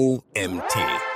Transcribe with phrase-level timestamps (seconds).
[0.00, 1.09] OMT.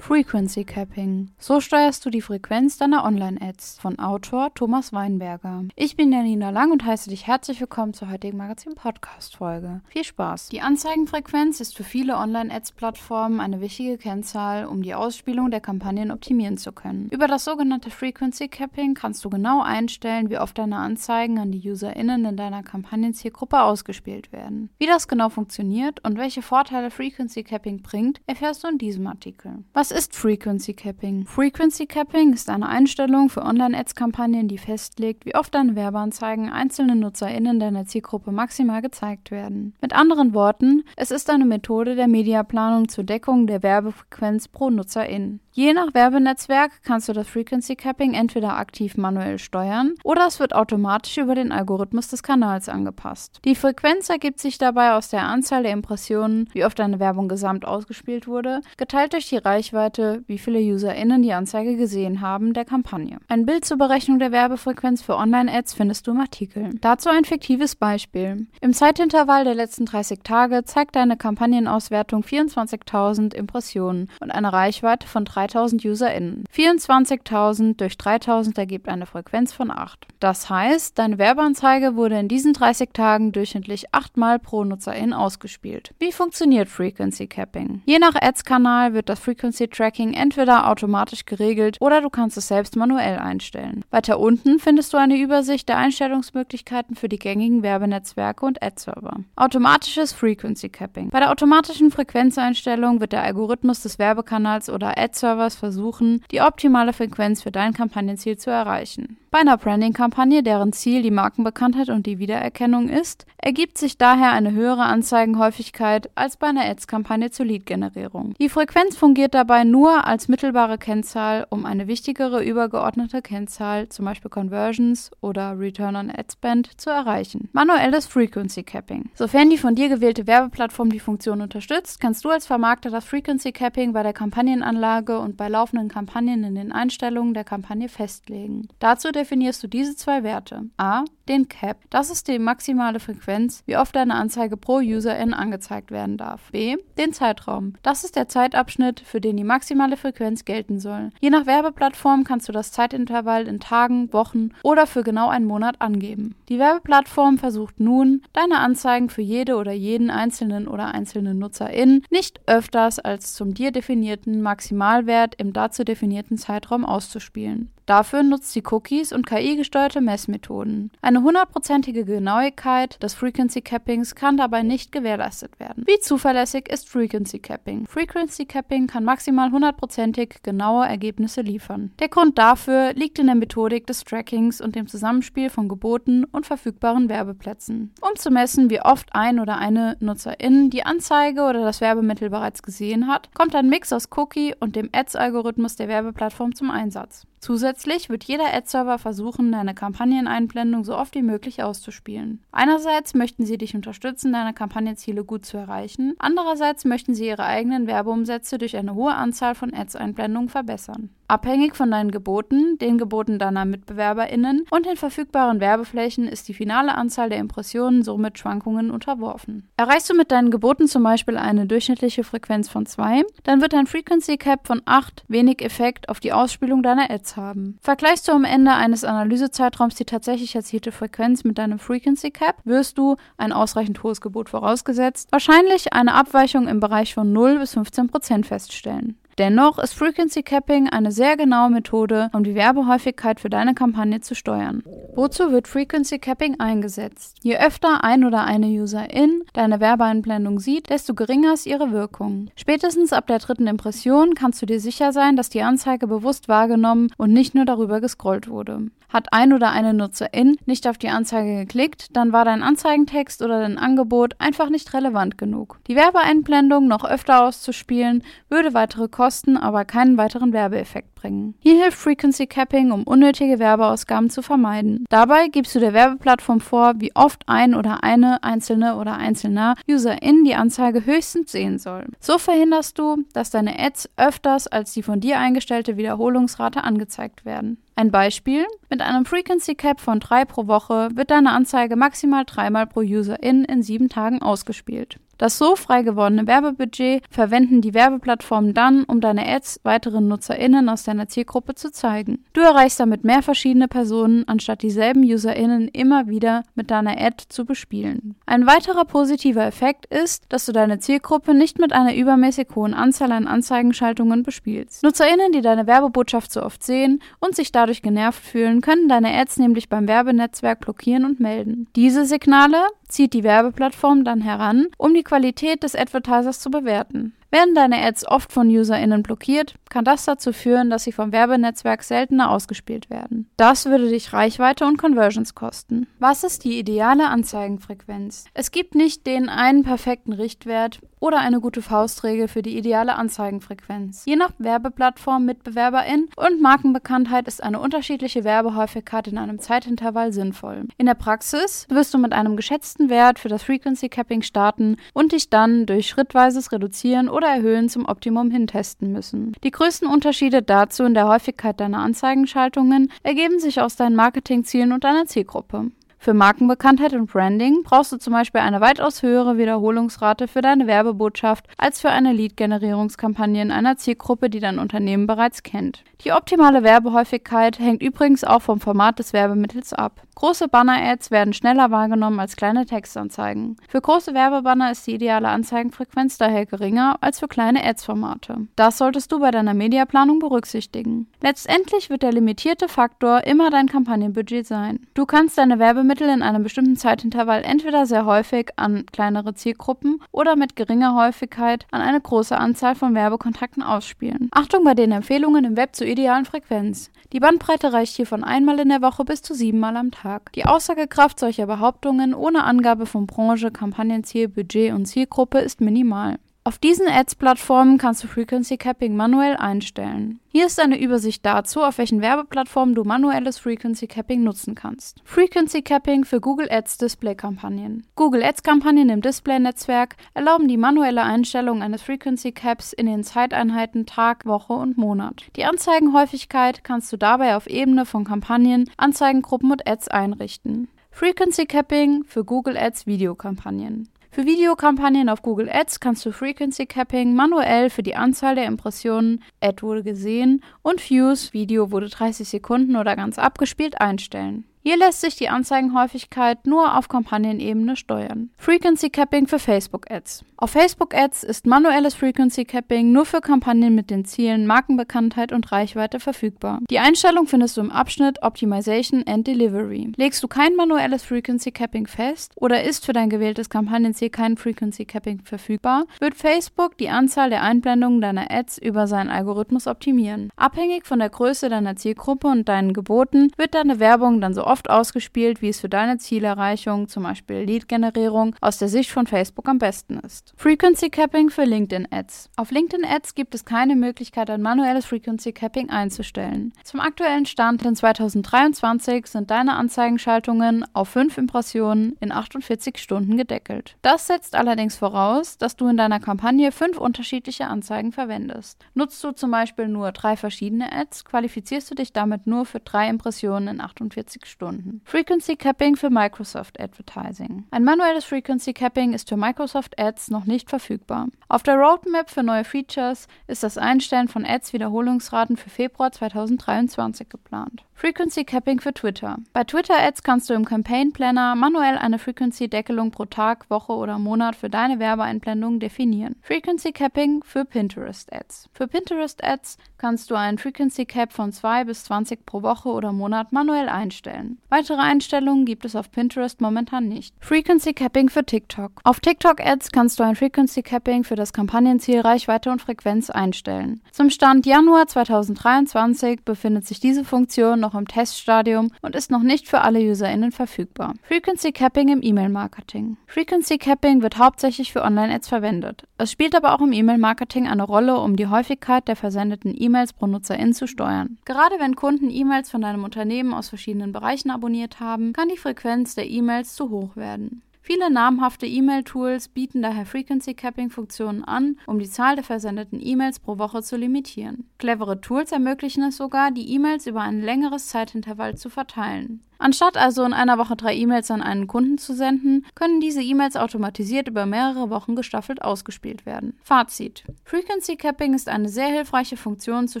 [0.06, 1.30] Frequency Capping.
[1.38, 5.64] So steuerst du die Frequenz deiner Online-Ads von Autor Thomas Weinberger.
[5.76, 9.80] Ich bin Janina Lang und heiße dich herzlich willkommen zur heutigen Magazin-Podcast-Folge.
[9.88, 10.50] Viel Spaß!
[10.50, 16.58] Die Anzeigenfrequenz ist für viele Online-Ads-Plattformen eine wichtige Kennzahl, um die Ausspielung der Kampagnen optimieren
[16.58, 17.08] zu können.
[17.10, 21.66] Über das sogenannte Frequency Capping kannst du genau einstellen, wie oft deine Anzeigen an die
[21.70, 24.68] UserInnen in deiner Kampagnenzielgruppe ausgespielt werden.
[24.78, 29.64] Wie das genau funktioniert und welche Vorteile Frequency Capping bringt, erfährst du in diesem Artikel.
[29.72, 31.24] Was ist Frequency Capping?
[31.24, 37.60] Frequency Capping ist eine Einstellung für Online-Ads-Kampagnen, die festlegt, wie oft deine Werbeanzeigen einzelnen NutzerInnen
[37.60, 39.74] deiner Zielgruppe maximal gezeigt werden.
[39.80, 45.40] Mit anderen Worten, es ist eine Methode der Mediaplanung zur Deckung der Werbefrequenz pro NutzerIn.
[45.56, 50.52] Je nach Werbenetzwerk kannst du das Frequency Capping entweder aktiv manuell steuern oder es wird
[50.52, 53.38] automatisch über den Algorithmus des Kanals angepasst.
[53.44, 57.64] Die Frequenz ergibt sich dabei aus der Anzahl der Impressionen, wie oft deine Werbung gesamt
[57.66, 63.18] ausgespielt wurde, geteilt durch die Reichweite, wie viele UserInnen die Anzeige gesehen haben, der Kampagne.
[63.28, 66.70] Ein Bild zur Berechnung der Werbefrequenz für Online-Ads findest du im Artikel.
[66.80, 68.48] Dazu ein fiktives Beispiel.
[68.60, 75.24] Im Zeitintervall der letzten 30 Tage zeigt deine Kampagnenauswertung 24.000 Impressionen und eine Reichweite von
[75.24, 76.44] 3 3000 UserInnen.
[76.54, 80.06] 24.000 durch 3000 ergibt eine Frequenz von 8.
[80.20, 85.92] Das heißt, deine Werbeanzeige wurde in diesen 30 Tagen durchschnittlich 8 Mal pro Nutzerin ausgespielt.
[85.98, 87.82] Wie funktioniert Frequency Capping?
[87.84, 92.76] Je nach Ads-Kanal wird das Frequency Tracking entweder automatisch geregelt oder du kannst es selbst
[92.76, 93.84] manuell einstellen.
[93.90, 99.20] Weiter unten findest du eine Übersicht der Einstellungsmöglichkeiten für die gängigen Werbenetzwerke und Ad-Server.
[99.36, 101.10] Automatisches Frequency Capping.
[101.10, 106.92] Bei der automatischen Frequenzeinstellung wird der Algorithmus des Werbekanals oder Ad-Server Servers versuchen, die optimale
[106.92, 109.16] Frequenz für dein Kampagnenziel zu erreichen.
[109.34, 114.52] Bei einer Branding-Kampagne, deren Ziel die Markenbekanntheit und die Wiedererkennung ist, ergibt sich daher eine
[114.52, 118.34] höhere Anzeigenhäufigkeit als bei einer Ads-Kampagne zur Lead-Generierung.
[118.38, 124.30] Die Frequenz fungiert dabei nur als mittelbare Kennzahl, um eine wichtigere übergeordnete Kennzahl, zum Beispiel
[124.30, 127.48] Conversions oder Return on Ad Spend, zu erreichen.
[127.52, 129.10] Manuelles Frequency Capping.
[129.14, 133.50] Sofern die von dir gewählte Werbeplattform die Funktion unterstützt, kannst du als Vermarkter das Frequency
[133.50, 138.68] Capping bei der Kampagnenanlage und bei laufenden Kampagnen in den Einstellungen der Kampagne festlegen.
[138.78, 140.64] Dazu der definierst du diese zwei Werte.
[140.76, 145.90] A, den Cap, das ist die maximale Frequenz, wie oft deine Anzeige pro Userin angezeigt
[145.90, 146.50] werden darf.
[146.52, 151.08] B, den Zeitraum, das ist der Zeitabschnitt, für den die maximale Frequenz gelten soll.
[151.22, 155.80] Je nach Werbeplattform kannst du das Zeitintervall in Tagen, Wochen oder für genau einen Monat
[155.80, 156.34] angeben.
[156.50, 162.42] Die Werbeplattform versucht nun, deine Anzeigen für jede oder jeden einzelnen oder einzelnen Nutzerin nicht
[162.46, 167.70] öfters als zum dir definierten Maximalwert im dazu definierten Zeitraum auszuspielen.
[167.86, 170.90] Dafür nutzt sie Cookies und KI-gesteuerte Messmethoden.
[171.02, 175.84] Eine hundertprozentige Genauigkeit des Frequency Cappings kann dabei nicht gewährleistet werden.
[175.86, 177.86] Wie zuverlässig ist Frequency Capping?
[177.86, 181.92] Frequency Capping kann maximal hundertprozentig genaue Ergebnisse liefern.
[181.98, 186.46] Der Grund dafür liegt in der Methodik des Trackings und dem Zusammenspiel von Geboten und
[186.46, 187.92] verfügbaren Werbeplätzen.
[188.00, 192.62] Um zu messen, wie oft ein oder eine Nutzerin die Anzeige oder das Werbemittel bereits
[192.62, 197.26] gesehen hat, kommt ein Mix aus Cookie und dem Ads-Algorithmus der Werbeplattform zum Einsatz.
[197.44, 202.42] Zusätzlich wird jeder Ad-Server versuchen, deine Kampagneneinblendung so oft wie möglich auszuspielen.
[202.52, 207.86] Einerseits möchten sie dich unterstützen, deine Kampagnenziele gut zu erreichen, andererseits möchten sie ihre eigenen
[207.86, 211.10] Werbeumsätze durch eine hohe Anzahl von Ads-Einblendungen verbessern.
[211.26, 216.94] Abhängig von deinen Geboten, den Geboten deiner MitbewerberInnen und den verfügbaren Werbeflächen ist die finale
[216.94, 219.68] Anzahl der Impressionen somit Schwankungen unterworfen.
[219.78, 223.86] Erreichst du mit deinen Geboten zum Beispiel eine durchschnittliche Frequenz von 2, dann wird ein
[223.86, 227.78] Frequency Cap von 8 wenig Effekt auf die Ausspielung deiner Ads haben.
[227.80, 232.98] Vergleichst du am Ende eines Analysezeitraums die tatsächlich erzielte Frequenz mit deinem Frequency Cap, wirst
[232.98, 238.08] du, ein ausreichend hohes Gebot vorausgesetzt, wahrscheinlich eine Abweichung im Bereich von 0 bis 15
[238.08, 239.18] Prozent feststellen.
[239.38, 244.36] Dennoch ist Frequency Capping eine sehr genaue Methode, um die Werbehäufigkeit für deine Kampagne zu
[244.36, 244.84] steuern.
[245.16, 247.38] Wozu wird Frequency Capping eingesetzt?
[247.42, 252.48] Je öfter ein oder eine Userin deine Werbeeinblendung sieht, desto geringer ist ihre Wirkung.
[252.54, 257.10] Spätestens ab der dritten Impression kannst du dir sicher sein, dass die Anzeige bewusst wahrgenommen
[257.16, 258.88] und nicht nur darüber gescrollt wurde.
[259.08, 263.60] Hat ein oder eine Nutzerin nicht auf die Anzeige geklickt, dann war dein Anzeigentext oder
[263.60, 265.78] dein Angebot einfach nicht relevant genug.
[265.86, 269.23] Die Werbeeinblendung noch öfter auszuspielen, würde weitere Kosten,
[269.56, 271.54] aber keinen weiteren Werbeeffekt bringen.
[271.60, 275.04] Hier hilft Frequency Capping, um unnötige Werbeausgaben zu vermeiden.
[275.08, 280.44] Dabei gibst du der Werbeplattform vor, wie oft ein oder eine einzelne oder einzelner Userin
[280.44, 282.04] die Anzeige höchstens sehen soll.
[282.20, 287.78] So verhinderst du, dass deine Ads öfters als die von dir eingestellte Wiederholungsrate angezeigt werden.
[287.96, 292.86] Ein Beispiel: Mit einem Frequency Cap von 3 pro Woche wird deine Anzeige maximal dreimal
[292.86, 295.18] pro User in in sieben Tagen ausgespielt.
[295.38, 301.04] Das so frei gewordene Werbebudget verwenden die Werbeplattformen dann, um deine Ads weiteren NutzerInnen aus
[301.04, 302.44] deiner Zielgruppe zu zeigen.
[302.52, 307.64] Du erreichst damit mehr verschiedene Personen, anstatt dieselben UserInnen immer wieder mit deiner Ad zu
[307.64, 308.36] bespielen.
[308.46, 313.32] Ein weiterer positiver Effekt ist, dass du deine Zielgruppe nicht mit einer übermäßig hohen Anzahl
[313.32, 315.02] an Anzeigenschaltungen bespielst.
[315.02, 319.58] NutzerInnen, die deine Werbebotschaft so oft sehen und sich dadurch genervt fühlen, können deine Ads
[319.58, 321.88] nämlich beim Werbenetzwerk blockieren und melden.
[321.96, 322.78] Diese Signale
[323.08, 327.34] zieht die Werbeplattform dann heran, um die Qualität des Advertisers zu bewerten.
[327.54, 332.02] Werden deine Ads oft von UserInnen blockiert, kann das dazu führen, dass sie vom Werbenetzwerk
[332.02, 333.48] seltener ausgespielt werden.
[333.56, 336.08] Das würde dich Reichweite und Conversions kosten.
[336.18, 338.46] Was ist die ideale Anzeigenfrequenz?
[338.54, 344.24] Es gibt nicht den einen perfekten Richtwert oder eine gute Faustregel für die ideale Anzeigenfrequenz.
[344.26, 350.88] Je nach Werbeplattform, Mitbewerberin und Markenbekanntheit ist eine unterschiedliche Werbehäufigkeit in einem Zeitintervall sinnvoll.
[350.98, 355.32] In der Praxis wirst du mit einem geschätzten Wert für das Frequency Capping starten und
[355.32, 359.52] dich dann durch schrittweises Reduzieren oder Erhöhen zum Optimum hintesten müssen.
[359.62, 365.04] Die größten Unterschiede dazu in der Häufigkeit deiner Anzeigenschaltungen ergeben sich aus deinen Marketingzielen und
[365.04, 365.90] deiner Zielgruppe.
[366.24, 371.66] Für Markenbekanntheit und Branding brauchst du zum Beispiel eine weitaus höhere Wiederholungsrate für deine Werbebotschaft
[371.76, 376.02] als für eine Lead-Generierungskampagne in einer Zielgruppe, die dein Unternehmen bereits kennt.
[376.24, 380.22] Die optimale Werbehäufigkeit hängt übrigens auch vom Format des Werbemittels ab.
[380.36, 383.76] Große Banner-Ads werden schneller wahrgenommen als kleine Textanzeigen.
[383.88, 388.66] Für große Werbebanner ist die ideale Anzeigenfrequenz daher geringer als für kleine Ads-Formate.
[388.74, 391.28] Das solltest du bei deiner Mediaplanung berücksichtigen.
[391.40, 395.06] Letztendlich wird der limitierte Faktor immer dein Kampagnenbudget sein.
[395.14, 400.22] Du kannst deine Werbemittel Mittel in einem bestimmten Zeitintervall entweder sehr häufig an kleinere Zielgruppen
[400.30, 404.48] oder mit geringer Häufigkeit an eine große Anzahl von Werbekontakten ausspielen.
[404.52, 407.10] Achtung bei den Empfehlungen im Web zur idealen Frequenz.
[407.32, 410.52] Die Bandbreite reicht hier von einmal in der Woche bis zu siebenmal am Tag.
[410.52, 416.36] Die Aussagekraft solcher Behauptungen ohne Angabe von Branche, Kampagnenziel, Budget und Zielgruppe ist minimal.
[416.66, 420.40] Auf diesen Ads-Plattformen kannst du Frequency Capping manuell einstellen.
[420.48, 425.20] Hier ist eine Übersicht dazu, auf welchen Werbeplattformen du manuelles Frequency Capping nutzen kannst.
[425.24, 428.06] Frequency Capping für Google Ads Display-Kampagnen.
[428.16, 434.46] Google Ads-Kampagnen im Display-Netzwerk erlauben die manuelle Einstellung eines Frequency Caps in den Zeiteinheiten Tag,
[434.46, 435.44] Woche und Monat.
[435.56, 440.88] Die Anzeigenhäufigkeit kannst du dabei auf Ebene von Kampagnen, Anzeigengruppen und Ads einrichten.
[441.10, 444.08] Frequency Capping für Google Ads Videokampagnen.
[444.34, 449.44] Für Videokampagnen auf Google Ads kannst du Frequency Capping manuell für die Anzahl der Impressionen,
[449.60, 454.64] Ad wurde gesehen und Views, Video wurde 30 Sekunden oder ganz abgespielt einstellen.
[454.86, 458.50] Hier lässt sich die Anzeigenhäufigkeit nur auf Kampagnenebene steuern.
[458.58, 460.44] Frequency Capping für Facebook Ads.
[460.58, 465.72] Auf Facebook Ads ist manuelles Frequency Capping nur für Kampagnen mit den Zielen Markenbekanntheit und
[465.72, 466.80] Reichweite verfügbar.
[466.90, 470.12] Die Einstellung findest du im Abschnitt Optimization and Delivery.
[470.16, 475.06] Legst du kein manuelles Frequency Capping fest oder ist für dein gewähltes Kampagnenziel kein Frequency
[475.06, 480.50] Capping verfügbar, wird Facebook die Anzahl der Einblendungen deiner Ads über seinen Algorithmus optimieren.
[480.56, 484.73] Abhängig von der Größe deiner Zielgruppe und deinen Geboten wird deine Werbung dann so oft
[484.88, 489.78] ausgespielt, wie es für deine Zielerreichung, zum Beispiel Lead-Generierung, aus der Sicht von Facebook am
[489.78, 490.52] besten ist.
[490.56, 492.50] Frequency Capping für LinkedIn Ads.
[492.56, 496.72] Auf LinkedIn Ads gibt es keine Möglichkeit, ein manuelles Frequency Capping einzustellen.
[496.82, 503.96] Zum aktuellen Stand in 2023 sind deine Anzeigenschaltungen auf 5 Impressionen in 48 Stunden gedeckelt.
[504.02, 508.84] Das setzt allerdings voraus, dass du in deiner Kampagne fünf unterschiedliche Anzeigen verwendest.
[508.94, 513.08] Nutzt du zum Beispiel nur drei verschiedene Ads, qualifizierst du dich damit nur für drei
[513.08, 514.63] Impressionen in 48 Stunden.
[514.64, 515.02] Stunden.
[515.04, 517.64] Frequency Capping für Microsoft Advertising.
[517.70, 521.28] Ein manuelles Frequency Capping ist für Microsoft Ads noch nicht verfügbar.
[521.48, 527.28] Auf der Roadmap für neue Features ist das Einstellen von Ads Wiederholungsraten für Februar 2023
[527.28, 527.84] geplant.
[527.96, 529.38] Frequency Capping für Twitter.
[529.52, 533.92] Bei Twitter Ads kannst du im Campaign Planner manuell eine Frequency Deckelung pro Tag, Woche
[533.92, 536.36] oder Monat für deine Werbeeinblendungen definieren.
[536.42, 538.68] Frequency Capping für Pinterest Ads.
[538.74, 543.12] Für Pinterest Ads kannst du einen Frequency Cap von 2 bis 20 pro Woche oder
[543.12, 544.58] Monat manuell einstellen.
[544.68, 547.34] Weitere Einstellungen gibt es auf Pinterest momentan nicht.
[547.40, 548.92] Frequency Capping für TikTok.
[549.04, 554.02] Auf TikTok Ads kannst du ein Frequency Capping für das Kampagnenziel Reichweite und Frequenz einstellen.
[554.12, 559.68] Zum Stand Januar 2023 befindet sich diese Funktion noch im Teststadium und ist noch nicht
[559.68, 561.14] für alle UserInnen verfügbar.
[561.28, 563.16] Frequency Capping im E-Mail-Marketing.
[563.26, 566.04] Frequency Capping wird hauptsächlich für Online-Ads verwendet.
[566.16, 570.26] Es spielt aber auch im E-Mail-Marketing eine Rolle, um die Häufigkeit der versendeten E-Mails pro
[570.26, 571.38] Nutzerin zu steuern.
[571.44, 576.14] Gerade wenn Kunden E-Mails von deinem Unternehmen aus verschiedenen Bereichen abonniert haben, kann die Frequenz
[576.14, 577.62] der E-Mails zu hoch werden.
[577.86, 583.58] Viele namhafte E-Mail-Tools bieten daher Frequency Capping-Funktionen an, um die Zahl der versendeten E-Mails pro
[583.58, 584.66] Woche zu limitieren.
[584.78, 589.42] Clevere Tools ermöglichen es sogar, die E-Mails über ein längeres Zeitintervall zu verteilen.
[589.58, 593.56] Anstatt also in einer Woche drei E-Mails an einen Kunden zu senden, können diese E-Mails
[593.56, 596.58] automatisiert über mehrere Wochen gestaffelt ausgespielt werden.
[596.62, 597.24] Fazit.
[597.44, 600.00] Frequency Capping ist eine sehr hilfreiche Funktion zur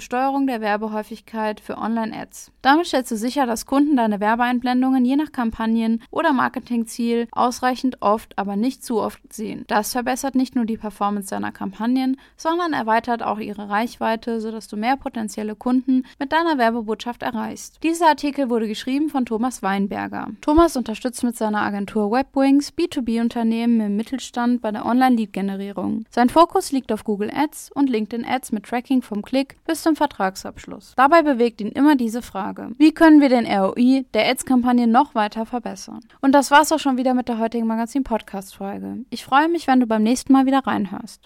[0.00, 2.52] Steuerung der Werbehäufigkeit für Online-Ads.
[2.62, 8.38] Damit stellst du sicher, dass Kunden deine Werbeeinblendungen je nach Kampagnen oder Marketingziel ausreichend oft,
[8.38, 9.64] aber nicht zu oft sehen.
[9.66, 14.76] Das verbessert nicht nur die Performance deiner Kampagnen, sondern erweitert auch ihre Reichweite, sodass du
[14.76, 17.82] mehr potenzielle Kunden mit deiner Werbebotschaft erreichst.
[17.82, 20.28] Dieser Artikel wurde geschrieben von Thomas Weinberger.
[20.40, 26.06] Thomas unterstützt mit seiner Agentur Webwings B2B-Unternehmen im Mittelstand bei der Online-Lead-Generierung.
[26.08, 29.96] Sein Fokus liegt auf Google Ads und LinkedIn Ads mit Tracking vom Klick bis zum
[29.96, 30.94] Vertragsabschluss.
[30.96, 32.70] Dabei bewegt ihn immer diese Frage.
[32.78, 36.00] Wie können wir den ROI der Ads-Kampagne noch weiter verbessern?
[36.22, 39.04] Und das war's auch schon wieder mit der heutigen Magazin-Podcast-Folge.
[39.10, 41.20] Ich freue mich, wenn du beim nächsten Mal wieder reinhörst.